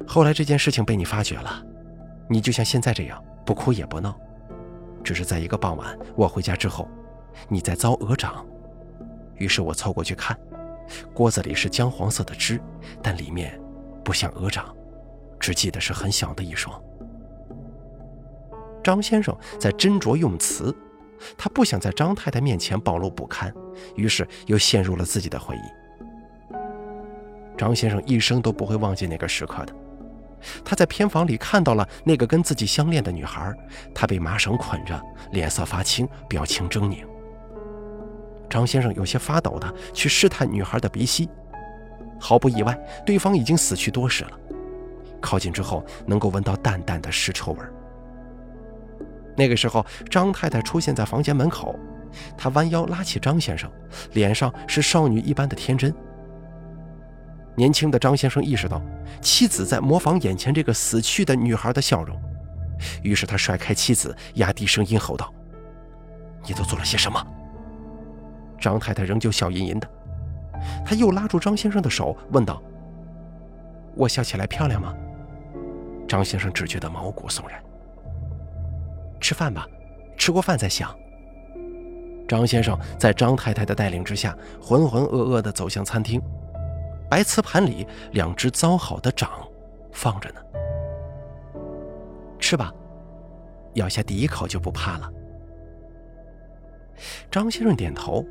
[0.07, 1.65] 后来这件事情被你发觉了，
[2.29, 3.23] 你就像现在这样。
[3.45, 4.17] 不哭也不闹，
[5.03, 6.89] 只是在一个傍晚，我回家之后，
[7.49, 8.47] 你在遭鹅掌，
[9.35, 10.39] 于是我凑过去看，
[11.13, 12.61] 锅子里是姜黄色的汁，
[13.03, 13.61] 但里面
[14.05, 14.73] 不像鹅掌，
[15.41, 16.81] 只记得是很小的一双。
[18.81, 20.73] 张先生在斟酌用词，
[21.37, 23.53] 他不想在张太太面前暴露不堪，
[23.97, 26.57] 于是又陷入了自己的回忆。
[27.57, 29.75] 张先生一生都不会忘记那个时刻的。
[30.65, 33.55] 他在偏房里看到了那个跟自己相恋的女孩，
[33.95, 35.01] 她被麻绳捆着，
[35.31, 37.05] 脸色发青，表情狰狞。
[38.51, 41.29] 张先生有些发抖的去试探女孩的鼻息，
[42.19, 44.33] 毫不意外，对方已经死去多时了。
[45.21, 47.59] 靠近之后，能够闻到淡淡的尸臭味。
[49.37, 51.75] 那个时候，张太太出现在房间门口，
[52.37, 53.71] 她弯腰拉起张先生，
[54.13, 55.95] 脸上是少女一般的天真。
[57.55, 58.81] 年轻的张先生意识到
[59.21, 62.19] 妻子在模仿眼前这个死去的女孩的笑容，
[63.03, 65.33] 于是他甩开妻子，压低声音吼道
[66.47, 67.27] ：“你都做了些什么？”
[68.59, 69.89] 张太太仍旧笑吟吟的，
[70.85, 72.63] 他又拉住张先生的手，问道
[73.97, 74.95] ：“我笑起来漂亮吗？”
[76.09, 77.63] 张先生只觉得毛骨悚然。
[79.23, 79.67] 吃饭吧，
[80.19, 80.95] 吃过饭再想。
[82.27, 86.21] 张先生在张太太的带领之下，浑浑噩噩地走向餐厅。
[87.09, 89.31] 白瓷盘里两只糟好的掌
[89.93, 90.41] 放着呢，
[92.41, 92.73] 吃吧，
[93.75, 95.11] 咬下第一口就不怕了。
[97.31, 98.25] 张先生点头，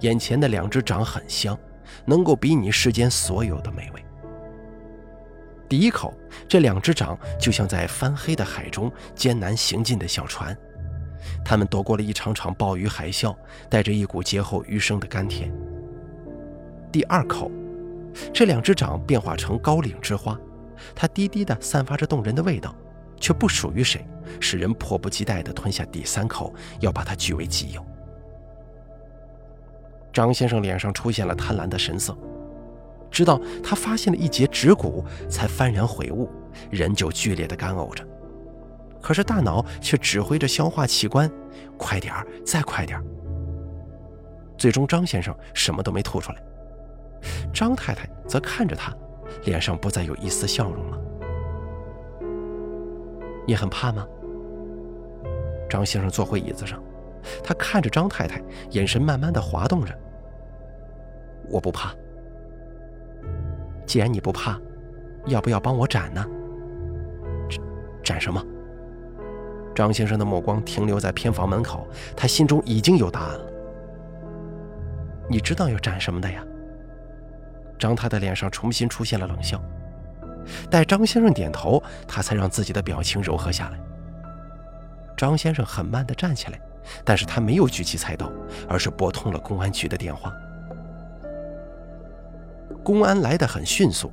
[0.00, 1.58] 眼前的两只掌很香，
[2.06, 4.04] 能够比拟世间所有的美味。
[5.72, 6.12] 第一口，
[6.46, 10.54] 这两只掌就像在翻黑的海中艰难行进的小船，
[11.42, 13.34] 他们躲过了一场场暴雨海啸，
[13.70, 15.50] 带着一股劫后余生的甘甜。
[16.92, 17.50] 第二口。
[18.34, 20.38] 这两只掌变化成高岭之花，
[20.94, 22.76] 它低低的散发着动人的味道，
[23.18, 24.06] 却不属于谁，
[24.40, 27.82] 使人迫不及待地吞下第三口，要把它据为己有。
[30.12, 32.14] 张先生脸上出现了贪婪的神色，
[33.12, 36.28] 直到他发现了一节指骨，才幡然悔悟，
[36.70, 38.02] 人就剧烈的干呕着，
[39.00, 41.30] 可是大脑却指挥着消化器官，
[41.76, 43.04] 快点儿，再快点儿。
[44.56, 46.42] 最终，张先生什么都没吐出来。
[47.52, 48.92] 张太太则看着他，
[49.44, 50.98] 脸上不再有一丝笑容了。
[53.46, 54.06] 你很怕吗？
[55.68, 56.82] 张先生坐回椅子上，
[57.42, 59.92] 他看着张太太，眼神慢慢的滑动着。
[61.50, 61.94] 我不怕。
[63.86, 64.58] 既然你不怕，
[65.26, 66.24] 要不要帮我斩呢？
[68.02, 68.42] 斩什么？
[69.74, 73.46] 张先生的目光停留在偏房门口，他心中已经有答案了。
[75.30, 76.44] 你知道要斩什么的呀？
[77.78, 79.60] 张太太脸上重新出现了冷笑，
[80.70, 83.80] 待张先生点头，他才让自己的表情柔和下来。
[85.16, 86.60] 张先生很慢地站起来，
[87.04, 88.30] 但是他没有举起菜刀，
[88.68, 90.32] 而是拨通了公安局的电话。
[92.84, 94.12] 公安来得很迅速，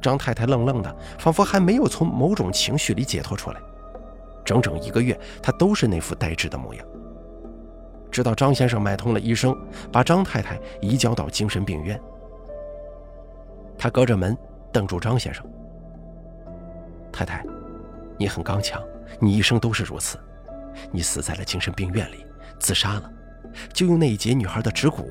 [0.00, 3.60] 张太太愣愣的，仿佛还没有从某种情绪里解脱出来。
[4.44, 6.86] 整整一个月，她都是那副呆滞的模样。
[8.10, 9.54] 直到张先生买通了医生，
[9.92, 12.00] 把张太太移交到精神病院。
[13.76, 14.34] 他隔着门
[14.72, 15.44] 瞪住张先生
[17.12, 17.44] ：“太太，
[18.16, 18.82] 你很刚强，
[19.20, 20.18] 你一生都是如此。
[20.90, 22.24] 你死在了精神病院里，
[22.58, 23.10] 自杀了，
[23.74, 25.10] 就用那一截女孩的指骨。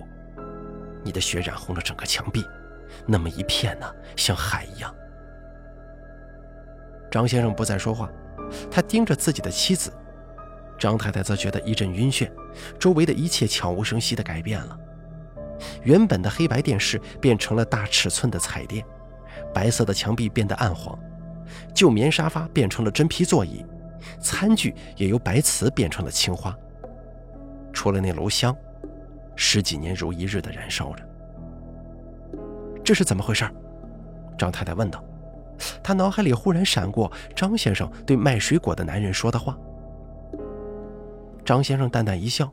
[1.04, 2.43] 你的血染红了整个墙壁，
[3.08, 3.86] 那么一片呢，
[4.16, 4.93] 像海一样。
[7.12, 8.10] 张先生不再说话，
[8.70, 9.91] 他盯着自己的妻子。
[10.78, 12.30] 张太太则觉得一阵晕眩，
[12.78, 14.78] 周围的一切悄无声息地改变了。
[15.84, 18.86] 原本的黑白电视变成了大尺寸的彩电，
[19.53, 20.97] 白色的墙壁变得暗黄，
[21.74, 23.66] 旧棉沙发变成了真皮座椅，
[24.20, 26.53] 餐具也由白瓷变成了青花。
[27.72, 28.56] 除了那炉香。
[29.38, 31.06] 十几年如一日的燃烧着，
[32.86, 33.50] 这是怎么回事？
[34.38, 35.04] 张太太问道。
[35.82, 39.58] 她脑海里忽然闪过张先生对卖水果的男人说的话。
[41.44, 42.52] 张先生淡淡一笑：“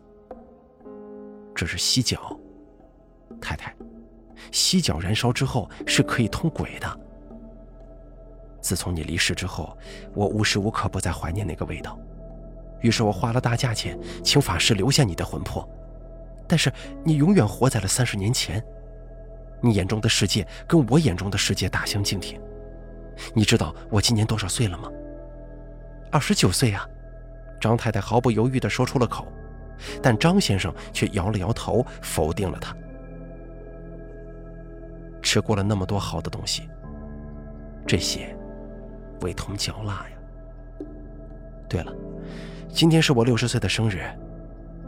[1.55, 2.39] 这是犀角，
[3.41, 3.75] 太太，
[4.51, 7.01] 犀角燃烧之后是可以通鬼的。
[8.61, 9.77] 自从你离世之后，
[10.15, 11.99] 我无时无刻不在怀念那个味道，
[12.81, 15.69] 于是我花了大价钱请法师留下你的魂魄。”
[16.49, 16.71] 但是
[17.05, 18.63] 你永远活在了三十年前，
[19.63, 22.39] 你眼中的世界跟我眼中的世界大相径庭。
[23.33, 24.91] 你知道我今年多少岁了吗？
[26.11, 26.87] 二十九岁啊！
[27.61, 29.27] 张太太毫不犹豫地说出了口，
[30.03, 32.77] 但张先生却摇了摇头，否定了他。
[35.23, 36.69] 吃过了那么多好的东西，
[37.87, 38.37] 这些
[39.21, 40.87] 味同嚼蜡呀。
[41.69, 41.95] 对了，
[42.69, 44.03] 今天是我六十岁的生日，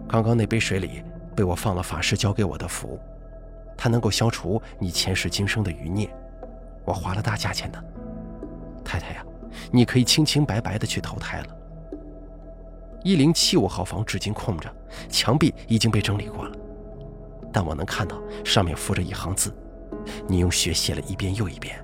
[0.09, 1.03] 刚刚那杯水里。
[1.37, 2.97] 被我放了法师交给我的符，
[3.77, 6.09] 它能够消除你前世今生的余孽。
[6.85, 7.83] 我花了大价钱的，
[8.85, 9.25] 太太呀，
[9.71, 11.47] 你可以清清白白的去投胎了。
[13.03, 14.71] 一零七五号房至今空着，
[15.09, 16.57] 墙壁已经被整理过了，
[17.53, 19.55] 但我能看到上面附着一行字，
[20.27, 21.79] 你用血写了一遍又一遍。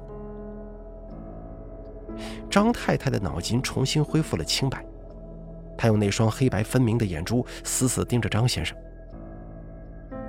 [2.50, 4.84] 张太太的脑筋重新恢复了清白，
[5.78, 8.76] 她用那双黑白分明的眼珠死死盯着张先生。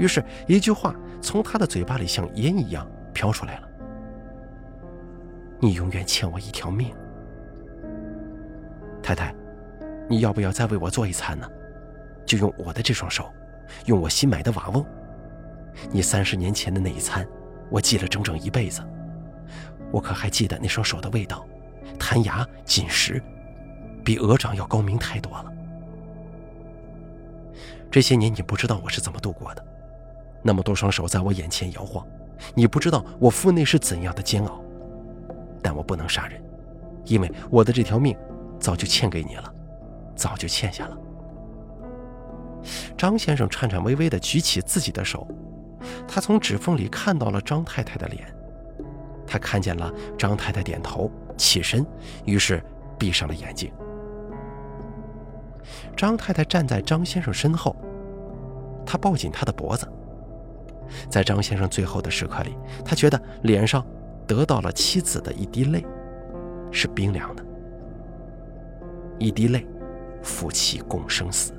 [0.01, 3.69] 于是，一句话从他的嘴巴里像烟一样飘出来了
[5.61, 6.91] ：“你永远欠我一条命，
[9.03, 9.31] 太太，
[10.09, 11.47] 你要不要再为我做一餐呢？
[12.25, 13.31] 就用我的这双手，
[13.85, 14.83] 用我新买的瓦瓮。
[15.91, 17.23] 你三十年前的那一餐，
[17.69, 18.81] 我记了整整一辈子。
[19.91, 21.45] 我可还记得那双手的味道，
[21.99, 23.21] 弹牙紧实，
[24.03, 25.53] 比鹅掌要高明太多了。
[27.91, 29.63] 这些年，你不知道我是怎么度过的。”
[30.41, 32.05] 那么多双手在我眼前摇晃，
[32.55, 34.61] 你不知道我腹内是怎样的煎熬。
[35.61, 36.41] 但我不能杀人，
[37.05, 38.17] 因为我的这条命
[38.59, 39.53] 早就欠给你了，
[40.15, 40.97] 早就欠下了。
[42.97, 45.27] 张先生颤颤巍巍地举起自己的手，
[46.07, 48.27] 他从指缝里看到了张太太的脸，
[49.27, 51.85] 他看见了张太太点头起身，
[52.25, 52.63] 于是
[52.97, 53.71] 闭上了眼睛。
[55.95, 57.75] 张太太站在张先生身后，
[58.85, 59.87] 她抱紧他的脖子。
[61.09, 63.85] 在张先生最后的时刻里，他觉得脸上
[64.27, 65.85] 得到了妻子的一滴泪，
[66.71, 67.45] 是冰凉的。
[69.19, 69.67] 一滴泪，
[70.21, 71.53] 夫妻共生死。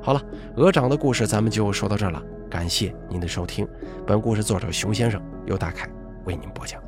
[0.00, 0.22] 好了，
[0.56, 3.66] 鹅掌的故事咱们就说到这儿了，感谢您的收听。
[4.06, 5.88] 本故事作者熊先生由大凯
[6.24, 6.82] 为您播讲。